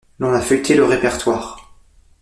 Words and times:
L'on 0.17 0.33
a 0.33 0.41
feuilleté 0.41 0.73
le 0.73 0.83
répertoire. 0.83 1.75